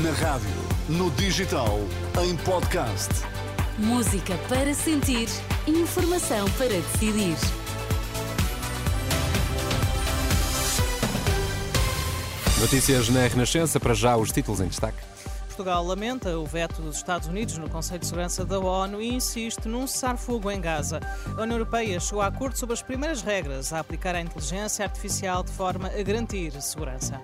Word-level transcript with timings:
Na 0.00 0.10
rádio, 0.12 0.48
no 0.88 1.10
digital, 1.10 1.78
em 2.24 2.34
podcast. 2.34 3.10
Música 3.76 4.38
para 4.48 4.72
sentir, 4.72 5.28
informação 5.66 6.50
para 6.52 6.68
decidir. 6.68 7.36
Notícias 12.58 13.10
na 13.10 13.26
Renascença, 13.26 13.78
para 13.78 13.92
já 13.92 14.16
os 14.16 14.32
títulos 14.32 14.62
em 14.62 14.68
destaque. 14.68 14.96
Portugal 15.48 15.84
lamenta 15.84 16.38
o 16.38 16.46
veto 16.46 16.80
dos 16.80 16.96
Estados 16.96 17.28
Unidos 17.28 17.58
no 17.58 17.68
Conselho 17.68 18.00
de 18.00 18.06
Segurança 18.06 18.46
da 18.46 18.58
ONU 18.58 19.02
e 19.02 19.12
insiste 19.12 19.66
num 19.68 19.86
cessar-fogo 19.86 20.50
em 20.50 20.58
Gaza. 20.58 21.00
A 21.36 21.42
União 21.42 21.58
Europeia 21.58 22.00
chegou 22.00 22.22
a 22.22 22.28
acordo 22.28 22.56
sobre 22.56 22.72
as 22.72 22.80
primeiras 22.80 23.20
regras 23.20 23.74
a 23.74 23.80
aplicar 23.80 24.14
à 24.14 24.22
inteligência 24.22 24.86
artificial 24.86 25.42
de 25.42 25.52
forma 25.52 25.88
a 25.88 26.02
garantir 26.02 26.50
segurança. 26.62 27.20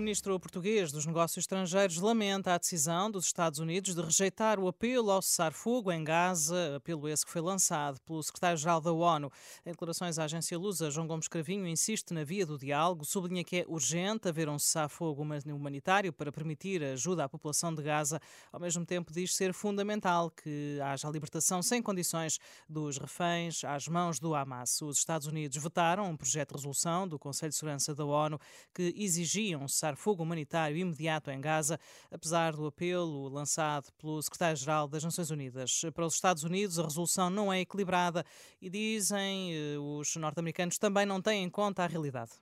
Ministro 0.00 0.40
português 0.40 0.90
dos 0.90 1.04
Negócios 1.04 1.42
Estrangeiros 1.42 1.98
lamenta 1.98 2.54
a 2.54 2.58
decisão 2.58 3.10
dos 3.10 3.26
Estados 3.26 3.58
Unidos 3.58 3.94
de 3.94 4.00
rejeitar 4.00 4.58
o 4.58 4.66
apelo 4.66 5.10
ao 5.10 5.20
cessar-fogo 5.20 5.92
em 5.92 6.02
Gaza, 6.02 6.76
apelo 6.76 7.06
esse 7.06 7.24
que 7.24 7.30
foi 7.30 7.42
lançado 7.42 8.00
pelo 8.00 8.22
secretário-geral 8.22 8.80
da 8.80 8.92
ONU. 8.92 9.30
Em 9.64 9.70
declarações 9.70 10.18
à 10.18 10.24
agência 10.24 10.58
Lusa, 10.58 10.90
João 10.90 11.06
Gomes 11.06 11.28
Cravinho 11.28 11.66
insiste 11.66 12.14
na 12.14 12.24
via 12.24 12.46
do 12.46 12.58
diálogo, 12.58 13.04
sublinha 13.04 13.44
que 13.44 13.58
é 13.58 13.64
urgente 13.68 14.26
haver 14.26 14.48
um 14.48 14.58
cessar-fogo 14.58 15.22
humanitário 15.22 16.12
para 16.12 16.32
permitir 16.32 16.82
ajuda 16.82 17.24
à 17.24 17.28
população 17.28 17.74
de 17.74 17.82
Gaza. 17.82 18.18
Ao 18.50 18.58
mesmo 18.58 18.86
tempo, 18.86 19.12
diz 19.12 19.34
ser 19.34 19.52
fundamental 19.52 20.30
que 20.30 20.78
haja 20.82 21.08
a 21.08 21.10
libertação 21.10 21.62
sem 21.62 21.82
condições 21.82 22.38
dos 22.66 22.96
reféns 22.96 23.64
às 23.64 23.86
mãos 23.86 24.18
do 24.18 24.34
Hamas. 24.34 24.80
Os 24.80 24.96
Estados 24.96 25.26
Unidos 25.26 25.58
votaram 25.58 26.10
um 26.10 26.16
projeto 26.16 26.50
de 26.50 26.54
resolução 26.56 27.06
do 27.06 27.18
Conselho 27.18 27.50
de 27.50 27.56
Segurança 27.56 27.94
da 27.94 28.04
ONU 28.04 28.40
que 28.74 28.94
exigia 28.96 29.58
um 29.58 29.68
cessar-fogo 29.90 30.22
humanitário 30.22 30.76
imediato 30.76 31.30
em 31.30 31.40
Gaza, 31.40 31.78
apesar 32.10 32.52
do 32.52 32.66
apelo 32.66 33.28
lançado 33.28 33.90
pelo 33.98 34.22
secretário-geral 34.22 34.88
das 34.88 35.04
Nações 35.04 35.30
Unidas. 35.30 35.82
Para 35.94 36.06
os 36.06 36.14
Estados 36.14 36.44
Unidos, 36.44 36.78
a 36.78 36.84
resolução 36.84 37.30
não 37.30 37.52
é 37.52 37.60
equilibrada 37.60 38.24
e 38.60 38.70
dizem 38.70 39.54
eh, 39.54 39.78
os 39.78 40.14
norte-americanos 40.16 40.78
também 40.78 41.06
não 41.06 41.20
têm 41.20 41.44
em 41.44 41.50
conta 41.50 41.84
a 41.84 41.86
realidade. 41.86 42.32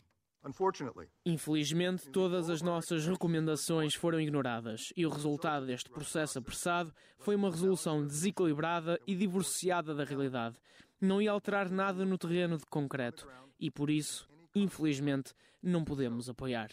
Infelizmente, 1.27 2.09
todas 2.11 2.49
as 2.49 2.63
nossas 2.63 3.07
recomendações 3.07 3.95
foram 3.95 4.21
ignoradas 4.21 4.93
e 4.97 5.05
o 5.05 5.11
resultado 5.11 5.67
deste 5.67 5.91
processo 5.91 6.39
apressado 6.39 6.93
foi 7.19 7.35
uma 7.35 7.51
resolução 7.51 8.07
desequilibrada 8.07 9.01
e 9.07 9.15
divorciada 9.15 9.95
da 9.95 10.05
realidade. 10.05 10.57
Não 11.01 11.21
ia 11.21 11.33
alterar 11.33 11.71
nada 11.71 12.05
no 12.05 12.17
terreno 12.17 12.57
de 12.57 12.67
concreto 12.67 13.29
e, 13.59 13.71
por 13.71 13.91
isso, 13.91 14.29
infelizmente, 14.55 15.35
não 15.63 15.85
podemos 15.85 16.29
apoiar. 16.29 16.71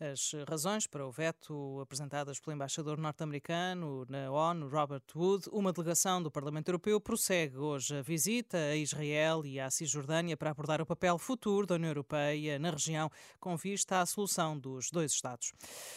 As 0.00 0.30
razões 0.48 0.86
para 0.86 1.04
o 1.04 1.10
veto 1.10 1.80
apresentadas 1.80 2.38
pelo 2.38 2.54
embaixador 2.54 2.98
norte-americano 2.98 4.06
na 4.08 4.30
ONU, 4.30 4.68
Robert 4.68 5.02
Wood, 5.12 5.46
uma 5.50 5.72
delegação 5.72 6.22
do 6.22 6.30
Parlamento 6.30 6.68
Europeu 6.68 7.00
prossegue 7.00 7.56
hoje 7.56 7.96
a 7.96 8.00
visita 8.00 8.56
a 8.56 8.76
Israel 8.76 9.44
e 9.44 9.58
à 9.58 9.68
Cisjordânia 9.68 10.36
para 10.36 10.52
abordar 10.52 10.80
o 10.80 10.86
papel 10.86 11.18
futuro 11.18 11.66
da 11.66 11.74
União 11.74 11.90
Europeia 11.90 12.60
na 12.60 12.70
região 12.70 13.10
com 13.40 13.56
vista 13.56 14.00
à 14.00 14.06
solução 14.06 14.56
dos 14.56 14.88
dois 14.88 15.10
Estados. 15.10 15.52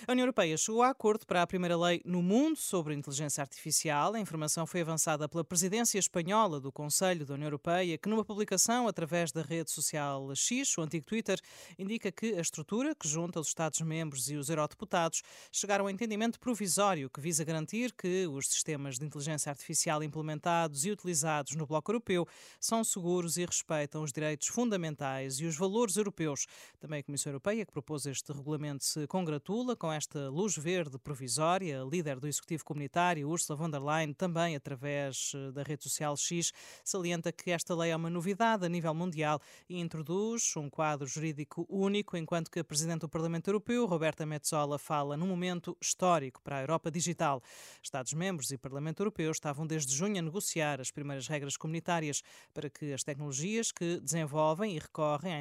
A 0.08 0.14
União 0.14 0.24
Europeia 0.24 0.58
chegou 0.58 0.82
a 0.82 0.90
acordo 0.90 1.24
para 1.28 1.44
a 1.44 1.48
primeira 1.48 1.78
lei 1.78 2.02
no 2.04 2.24
mundo 2.24 2.58
sobre 2.58 2.96
inteligência 2.96 3.44
artificial. 3.44 4.16
A 4.16 4.20
informação 4.20 4.66
foi 4.66 4.82
avançada 4.82 5.30
pela 5.30 5.44
presidência 5.44 6.00
espanhola 6.00 6.60
do 6.60 6.72
Conselho 6.72 7.24
da 7.24 7.36
União 7.36 7.46
Europeia, 7.46 8.00
que 8.00 8.10
numa 8.10 8.26
publicação 8.26 8.88
através 8.88 9.32
da 9.32 9.44
rede 9.44 9.70
social 9.70 10.34
X, 10.36 10.76
o 10.76 10.82
antigo 10.82 11.06
Twitter, 11.06 11.40
indica 11.78 12.12
que 12.12 12.34
a 12.34 12.42
estrutura 12.42 12.96
que 12.96 13.08
junta 13.08 13.40
os 13.40 13.50
Estados 13.50 13.80
membros 13.92 14.30
e 14.30 14.38
os 14.38 14.50
eurodeputados 14.50 15.22
chegaram 15.52 15.86
a 15.86 15.92
entendimento 15.92 16.40
provisório 16.40 17.10
que 17.10 17.20
visa 17.20 17.44
garantir 17.44 17.92
que 17.92 18.26
os 18.28 18.48
sistemas 18.48 18.98
de 18.98 19.06
inteligência 19.06 19.50
artificial 19.50 20.02
implementados 20.02 20.86
e 20.86 20.92
utilizados 20.92 21.56
no 21.56 21.68
Bloco 21.68 21.92
Europeu 21.92 22.26
são 22.60 22.84
seguros 22.84 23.36
e 23.36 23.46
respeitam 23.46 24.02
os 24.02 24.14
direitos 24.14 24.48
fundamentais 24.48 25.40
e 25.42 25.46
os 25.46 25.58
valores 25.58 25.98
europeus. 25.98 26.48
Também 26.80 27.02
a 27.02 27.04
Comissão 27.04 27.32
Europeia, 27.32 27.66
que 27.66 27.72
propôs 27.72 28.06
este 28.06 28.32
regulamento, 28.32 28.86
se 28.86 29.06
congratula 29.08 29.76
com 29.76 29.92
esta 29.92 30.30
luz 30.30 30.56
verde 30.58 30.98
provisória. 30.98 31.82
A 31.82 31.86
líder 31.86 32.20
do 32.20 32.28
Executivo 32.28 32.64
Comunitário, 32.64 33.28
Ursula 33.28 33.58
von 33.58 33.70
der 33.70 33.82
Leyen, 33.82 34.14
também 34.14 34.56
através 34.56 35.34
eh, 35.36 35.52
da 35.52 35.64
rede 35.64 35.84
social 35.84 36.16
X, 36.16 36.54
salienta 36.84 37.32
que 37.32 37.52
esta 37.52 37.76
lei 37.76 37.92
é 37.92 37.96
uma 37.96 38.10
novidade 38.10 38.66
a 38.66 38.70
nível 38.70 38.94
mundial 38.94 39.42
e 39.68 39.80
introduz 39.80 40.56
um 40.56 40.70
quadro 40.70 41.06
jurídico 41.08 41.66
único, 41.70 42.16
enquanto 42.16 42.50
que 42.50 42.60
a 42.60 42.64
Presidente 42.64 43.02
do 43.02 43.10
Parlamento 43.10 43.50
Europeu 43.50 43.81
Europeu, 43.82 43.86
Roberta 43.86 44.26
Metsola, 44.26 44.78
fala 44.78 45.18
num 45.18 45.28
momento 45.28 45.76
histórico 45.82 46.42
para 46.42 46.58
a 46.58 46.62
Europa 46.62 46.92
digital. 46.92 47.42
Estados-membros 47.82 48.52
e 48.52 48.58
Parlamento 48.58 49.02
Europeu 49.02 49.32
estavam 49.32 49.66
desde 49.66 49.96
junho 49.96 50.20
a 50.20 50.22
negociar 50.22 50.80
as 50.80 50.92
primeiras 50.92 51.28
regras 51.28 51.58
comunitárias 51.58 52.22
para 52.54 52.70
que 52.70 52.94
as 52.94 53.04
tecnologias 53.04 53.72
que 53.72 54.00
desenvolvem 54.00 54.76
e 54.76 54.80
recorrem 54.80 55.34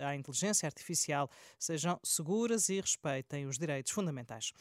à 0.00 0.14
inteligência 0.16 0.66
artificial 0.66 1.30
sejam 1.58 1.98
seguras 2.02 2.68
e 2.68 2.80
respeitem 2.80 3.46
os 3.46 3.58
direitos 3.58 3.92
fundamentais. 3.92 4.52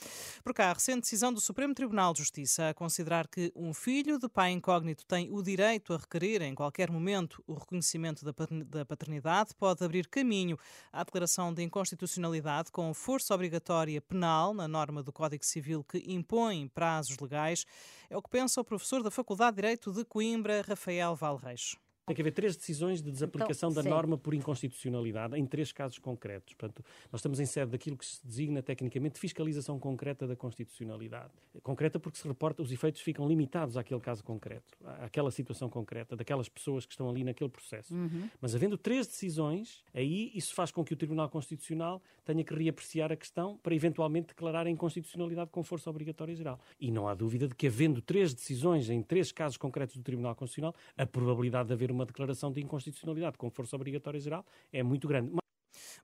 Por 0.44 0.53
cá, 0.53 0.69
a 0.69 0.73
recente 0.73 1.01
decisão 1.01 1.33
do 1.33 1.41
Supremo 1.41 1.73
Tribunal 1.73 2.13
de 2.13 2.19
Justiça 2.19 2.69
a 2.69 2.73
considerar 2.73 3.27
que 3.27 3.51
um 3.56 3.73
filho 3.73 4.19
de 4.19 4.29
pai 4.29 4.51
incógnito 4.51 5.06
tem 5.06 5.31
o 5.31 5.41
direito 5.41 5.94
a 5.94 5.97
requerer 5.97 6.41
em 6.41 6.53
qualquer 6.53 6.91
momento 6.91 7.44
o 7.47 7.53
reconhecimento 7.53 8.23
da 8.25 8.85
paternidade 8.85 9.56
pode 9.56 9.83
abrir 9.83 10.07
caminho 10.07 10.57
à 10.91 11.03
declaração 11.03 11.53
de 11.53 11.63
inconstitucionalidade 11.63 12.72
com 12.72 12.94
força 13.07 13.34
obrigatória 13.34 14.01
penal 14.01 14.53
na 14.53 14.68
norma 14.68 15.01
do 15.01 15.13
Código 15.13 15.45
Civil 15.45 15.81
que 15.81 16.03
impõe 16.12 16.68
prazos 16.68 17.18
legais, 17.18 17.66
é 18.09 18.18
o 18.18 18.22
que 18.22 18.29
pensa 18.29 18.59
o 18.59 18.66
professor 18.66 19.01
da 19.01 19.09
Faculdade 19.09 19.56
de 19.56 19.62
Direito 19.62 19.94
de 19.94 20.03
Coimbra, 20.03 20.62
Rafael 20.62 21.16
Valreis. 21.16 21.78
Tem 22.07 22.16
que 22.16 22.22
haver 22.22 22.31
três 22.31 22.56
decisões 22.56 23.01
de 23.01 23.12
desaplicação 23.12 23.69
então, 23.69 23.84
da 23.84 23.90
norma 23.90 24.18
por 24.18 24.34
inconstitucionalidade 24.34 25.38
em 25.38 25.45
três 25.45 25.73
casos 25.73 26.00
concretos. 26.00 26.53
Portanto, 26.53 26.81
nós 27.12 27.19
estamos 27.19 27.38
em 27.38 27.45
sede 27.45 27.72
daquilo 27.72 27.97
que 27.97 28.06
se 28.06 28.25
designa 28.25 28.63
tecnicamente 28.63 29.19
fiscalização 29.19 29.78
concreta 29.78 30.25
da 30.25 30.34
constitucionalidade. 30.34 31.34
Concreta 31.62 32.00
porque 32.00 32.18
se 32.18 32.25
reporta, 32.25 32.63
os 32.63 32.72
efeitos 32.72 33.01
ficam 33.01 33.28
limitados 33.28 33.75
àquele 33.75 34.00
caso 34.00 34.23
concreto, 34.23 34.78
àquela 35.01 35.29
situação 35.31 35.69
concreta, 35.69 36.16
daquelas 36.16 36.47
pessoas 36.47 36.85
que 36.85 36.94
estão 36.94 37.09
ali 37.09 37.25
naquele 37.25 37.50
processo. 37.50 37.94
Uhum. 37.94 38.29
Mas 38.39 38.56
havendo 38.56 38.78
três 38.78 39.06
decisões, 39.06 39.84
aí 39.94 40.31
isso 40.34 40.56
faz 40.56 40.72
com 40.72 40.85
que 40.85 40.94
o 40.94 40.95
Tribunal 40.95 41.28
Constitucional 41.28 42.01
tenha 42.24 42.41
que 42.41 42.53
reapreciar 42.53 43.12
a 43.12 43.18
questão 43.18 43.57
para 43.57 43.75
eventualmente 43.75 44.28
declarar 44.28 44.66
a 44.66 44.69
inconstitucionalidade 44.69 45.51
com 45.51 45.62
força 45.62 45.89
obrigatória 45.89 46.34
geral. 46.34 46.57
E 46.79 46.89
não 46.89 47.06
há 47.06 47.13
dúvida 47.13 47.50
de 47.50 47.56
que, 47.56 47.68
havendo 47.68 48.01
três 48.01 48.34
decisões 48.34 48.89
em 48.89 49.01
três 49.01 49.34
casos 49.34 49.57
concretos 49.57 49.97
do 49.97 50.03
Tribunal 50.03 50.34
Constitucional, 50.35 50.74
a 50.97 51.06
probabilidade 51.06 51.68
de 51.68 51.74
haver 51.74 51.91
uma 51.91 51.97
uma 51.97 52.06
declaração 52.06 52.52
de 52.52 52.62
inconstitucionalidade 52.62 53.38
com 53.38 53.50
força 53.50 53.75
obrigatória 53.75 54.19
geral 54.19 54.46
é 54.72 54.84
muito 54.84 55.08
grande. 55.08 55.47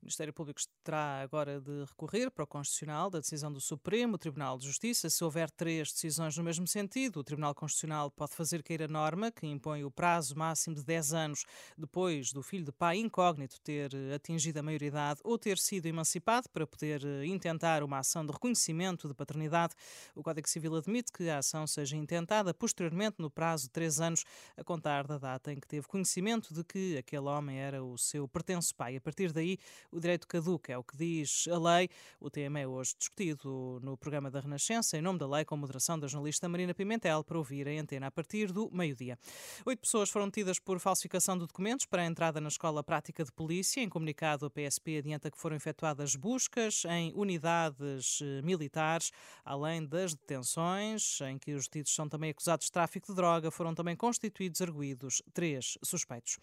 O 0.01 0.05
Ministério 0.05 0.33
Público 0.33 0.59
terá 0.83 1.21
agora 1.21 1.61
de 1.61 1.85
recorrer 1.85 2.29
para 2.29 2.43
o 2.43 2.47
Constitucional 2.47 3.09
da 3.09 3.19
decisão 3.19 3.51
do 3.51 3.61
Supremo 3.61 4.17
Tribunal 4.17 4.57
de 4.57 4.65
Justiça. 4.65 5.09
Se 5.09 5.23
houver 5.23 5.49
três 5.51 5.91
decisões 5.91 6.37
no 6.37 6.43
mesmo 6.43 6.67
sentido, 6.67 7.19
o 7.19 7.23
Tribunal 7.23 7.55
Constitucional 7.55 8.11
pode 8.11 8.33
fazer 8.33 8.63
cair 8.63 8.83
a 8.83 8.87
norma 8.87 9.31
que 9.31 9.47
impõe 9.47 9.83
o 9.83 9.91
prazo 9.91 10.37
máximo 10.37 10.75
de 10.75 10.83
10 10.83 11.13
anos 11.13 11.45
depois 11.77 12.31
do 12.33 12.41
filho 12.41 12.65
de 12.65 12.71
pai 12.71 12.97
incógnito 12.97 13.61
ter 13.61 13.91
atingido 14.13 14.59
a 14.59 14.63
maioridade 14.63 15.19
ou 15.23 15.37
ter 15.37 15.57
sido 15.57 15.85
emancipado 15.85 16.49
para 16.49 16.67
poder 16.67 17.03
eh, 17.05 17.25
intentar 17.25 17.83
uma 17.83 17.99
ação 17.99 18.25
de 18.25 18.31
reconhecimento 18.31 19.07
de 19.07 19.13
paternidade. 19.13 19.73
O 20.15 20.23
Código 20.23 20.47
Civil 20.47 20.75
admite 20.75 21.11
que 21.11 21.29
a 21.29 21.39
ação 21.39 21.65
seja 21.65 21.95
intentada 21.95 22.53
posteriormente 22.53 23.15
no 23.19 23.29
prazo 23.29 23.63
de 23.63 23.69
3 23.69 24.01
anos 24.01 24.23
a 24.57 24.63
contar 24.63 25.07
da 25.07 25.17
data 25.17 25.51
em 25.51 25.59
que 25.59 25.67
teve 25.67 25.87
conhecimento 25.87 26.53
de 26.53 26.63
que 26.63 26.97
aquele 26.97 27.25
homem 27.25 27.59
era 27.59 27.83
o 27.83 27.97
seu 27.97 28.27
pertenço 28.27 28.75
pai. 28.75 28.95
A 28.95 29.01
partir 29.01 29.31
daí, 29.31 29.57
o 29.91 29.99
direito 29.99 30.27
caduca, 30.27 30.73
é 30.73 30.77
o 30.77 30.83
que 30.83 30.95
diz 30.95 31.47
a 31.47 31.57
lei. 31.57 31.89
O 32.19 32.29
tema 32.29 32.59
é 32.59 32.67
hoje 32.67 32.95
discutido 32.97 33.79
no 33.81 33.97
programa 33.97 34.29
da 34.29 34.39
Renascença, 34.39 34.97
em 34.97 35.01
nome 35.01 35.19
da 35.19 35.27
lei, 35.27 35.45
com 35.45 35.55
moderação 35.57 35.99
da 35.99 36.07
jornalista 36.07 36.47
Marina 36.49 36.73
Pimentel, 36.73 37.23
para 37.23 37.37
ouvir 37.37 37.67
em 37.67 37.79
antena 37.79 38.07
a 38.07 38.11
partir 38.11 38.51
do 38.51 38.69
meio-dia. 38.71 39.17
Oito 39.65 39.79
pessoas 39.79 40.09
foram 40.09 40.29
tidas 40.29 40.59
por 40.59 40.79
falsificação 40.79 41.37
de 41.37 41.45
documentos 41.45 41.85
para 41.85 42.01
a 42.01 42.05
entrada 42.05 42.39
na 42.39 42.47
Escola 42.47 42.83
Prática 42.83 43.23
de 43.23 43.31
Polícia. 43.31 43.81
Em 43.81 43.89
comunicado, 43.89 44.45
a 44.45 44.49
PSP 44.49 44.97
adianta 44.97 45.29
que 45.29 45.37
foram 45.37 45.55
efetuadas 45.55 46.15
buscas 46.15 46.83
em 46.89 47.13
unidades 47.15 48.19
eh, 48.21 48.41
militares, 48.41 49.11
além 49.43 49.85
das 49.85 50.13
detenções, 50.13 51.19
em 51.21 51.37
que 51.37 51.53
os 51.53 51.67
detidos 51.67 51.93
são 51.93 52.07
também 52.07 52.29
acusados 52.29 52.65
de 52.67 52.71
tráfico 52.71 53.07
de 53.07 53.15
droga, 53.15 53.51
foram 53.51 53.73
também 53.73 53.95
constituídos 53.95 54.61
arguídos 54.61 55.21
três 55.33 55.77
suspeitos. 55.83 56.37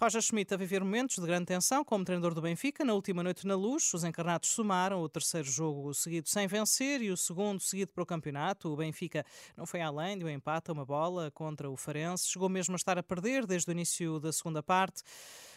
Roger 0.00 0.22
Schmidt 0.22 0.52
a 0.54 0.56
viver 0.56 0.82
momentos 0.82 1.16
de 1.16 1.26
grande 1.26 1.46
tensão 1.46 1.84
como 1.84 2.04
treinador 2.04 2.34
do 2.34 2.42
Benfica. 2.42 2.83
Na 2.84 2.92
última 2.92 3.22
noite 3.22 3.46
na 3.46 3.54
luz, 3.54 3.94
os 3.94 4.04
encarnados 4.04 4.50
somaram 4.50 5.00
o 5.00 5.08
terceiro 5.08 5.48
jogo 5.48 5.94
seguido 5.94 6.28
sem 6.28 6.46
vencer 6.46 7.00
e 7.00 7.10
o 7.10 7.16
segundo 7.16 7.58
seguido 7.58 7.90
para 7.90 8.02
o 8.02 8.06
campeonato. 8.06 8.70
O 8.70 8.76
Benfica 8.76 9.24
não 9.56 9.64
foi 9.64 9.80
além 9.80 10.18
de 10.18 10.24
um 10.26 10.28
empate 10.28 10.70
a 10.70 10.74
uma 10.74 10.84
bola 10.84 11.30
contra 11.30 11.70
o 11.70 11.78
Farense. 11.78 12.28
Chegou 12.28 12.46
mesmo 12.46 12.74
a 12.74 12.76
estar 12.76 12.98
a 12.98 13.02
perder 13.02 13.46
desde 13.46 13.70
o 13.70 13.72
início 13.72 14.20
da 14.20 14.30
segunda 14.30 14.62
parte 14.62 15.02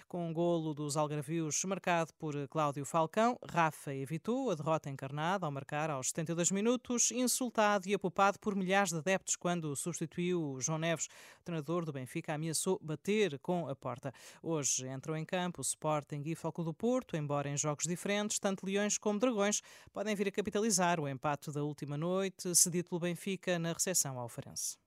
com 0.07 0.30
um 0.30 0.33
golo 0.33 0.74
dos 0.74 0.95
algarvios 0.95 1.63
marcado 1.65 2.13
por 2.18 2.33
Cláudio 2.48 2.86
Falcão. 2.86 3.38
Rafa 3.48 3.94
evitou 3.94 4.50
a 4.50 4.56
derrota 4.56 4.89
encarnada 4.89 5.45
ao 5.45 5.51
marcar 5.51 5.89
aos 5.89 6.09
72 6.09 6.51
minutos, 6.51 7.12
insultado 7.12 7.88
e 7.88 7.94
apupado 7.94 8.39
por 8.39 8.56
milhares 8.56 8.92
de 8.92 8.98
adeptos 8.98 9.36
quando 9.36 9.75
substituiu 9.75 10.57
João 10.59 10.77
Neves. 10.77 11.07
O 11.42 11.44
treinador 11.44 11.86
do 11.86 11.92
Benfica 11.92 12.33
ameaçou 12.33 12.80
bater 12.81 13.38
com 13.39 13.68
a 13.68 13.75
porta. 13.75 14.13
Hoje 14.42 14.88
entram 14.88 15.15
em 15.15 15.25
campo 15.25 15.59
o 15.59 15.62
Sporting 15.62 16.21
e 16.25 16.36
Falco 16.36 16.63
do 16.63 16.74
Porto, 16.74 17.15
embora 17.18 17.50
em 17.50 17.57
jogos 17.57 17.86
diferentes, 17.86 18.39
tanto 18.39 18.65
Leões 18.65 18.98
como 18.98 19.19
Dragões 19.19 19.62
podem 19.92 20.15
vir 20.15 20.30
a 20.30 20.31
capitalizar 20.31 21.00
o 21.00 21.07
empate 21.07 21.51
da 21.51 21.63
última 21.63 21.98
noite, 21.98 22.56
cedido 22.56 22.89
pelo 22.89 23.01
Benfica 23.01 23.59
na 23.59 23.74
recepção 23.74 24.18
ao 24.18 24.30
Farense. 24.30 24.77